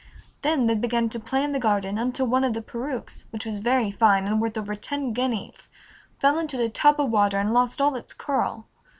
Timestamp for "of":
2.43-2.53, 6.99-7.11